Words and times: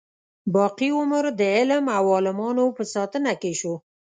باقي 0.55 0.89
عمر 0.99 1.23
د 1.39 1.41
علم 1.55 1.85
او 1.97 2.03
عالمانو 2.15 2.65
په 2.77 2.83
ساتنه 2.93 3.31
کې 3.41 3.51
شو. 3.59 3.73